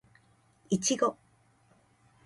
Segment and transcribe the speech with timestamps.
[0.71, 1.15] いちご